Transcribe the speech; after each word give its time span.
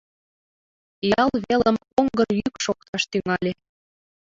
Ял 1.21 1.29
велым 1.43 1.77
оҥгыр 1.99 2.29
йӱк 2.39 2.55
шокташ 2.63 3.01
тӱҥале. 3.11 3.51